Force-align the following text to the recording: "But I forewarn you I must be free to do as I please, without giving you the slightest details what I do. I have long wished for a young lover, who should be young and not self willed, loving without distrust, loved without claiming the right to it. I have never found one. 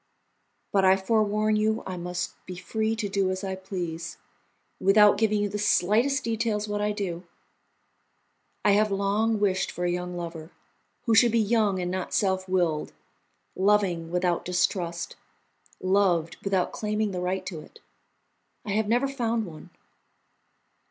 "But 0.71 0.83
I 0.83 0.97
forewarn 0.97 1.57
you 1.57 1.83
I 1.85 1.95
must 1.95 2.33
be 2.47 2.55
free 2.55 2.95
to 2.95 3.07
do 3.07 3.29
as 3.29 3.43
I 3.43 3.53
please, 3.53 4.17
without 4.79 5.15
giving 5.19 5.43
you 5.43 5.47
the 5.47 5.59
slightest 5.59 6.23
details 6.23 6.67
what 6.67 6.81
I 6.81 6.91
do. 6.91 7.21
I 8.65 8.71
have 8.71 8.89
long 8.91 9.39
wished 9.39 9.69
for 9.69 9.85
a 9.85 9.91
young 9.91 10.17
lover, 10.17 10.49
who 11.03 11.13
should 11.13 11.31
be 11.31 11.37
young 11.39 11.79
and 11.79 11.91
not 11.91 12.15
self 12.15 12.49
willed, 12.49 12.93
loving 13.55 14.09
without 14.11 14.43
distrust, 14.43 15.17
loved 15.79 16.35
without 16.43 16.71
claiming 16.71 17.11
the 17.11 17.21
right 17.21 17.45
to 17.45 17.59
it. 17.59 17.79
I 18.65 18.71
have 18.71 18.87
never 18.87 19.07
found 19.07 19.45
one. 19.45 19.69